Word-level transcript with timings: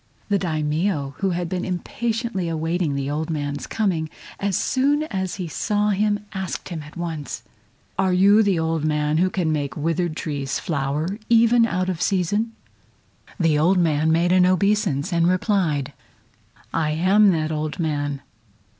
The 0.29 0.39
Daimio, 0.39 1.13
who 1.19 1.29
had 1.29 1.47
been 1.47 1.63
impatiently 1.63 2.49
awaiting 2.49 2.95
the 2.95 3.07
old 3.07 3.29
man's 3.29 3.67
coming, 3.67 4.09
as 4.39 4.57
soon 4.57 5.03
as 5.03 5.35
he 5.35 5.47
saw 5.47 5.89
him 5.91 6.25
asked 6.33 6.69
him 6.69 6.81
at 6.81 6.97
once: 6.97 7.43
"Are 7.99 8.11
you 8.11 8.41
the 8.41 8.57
old 8.57 8.83
man 8.83 9.17
who 9.19 9.29
can 9.29 9.51
make 9.51 9.77
withered 9.77 10.17
trees 10.17 10.57
flower 10.57 11.19
even 11.29 11.67
out 11.67 11.87
of 11.87 12.01
season?" 12.01 12.53
The 13.39 13.59
old 13.59 13.77
man 13.77 14.11
made 14.11 14.31
an 14.31 14.47
obeisance, 14.47 15.13
and 15.13 15.27
replied: 15.27 15.93
"I 16.73 16.89
am 16.93 17.29
that 17.33 17.51
old 17.51 17.77
man!" 17.77 18.23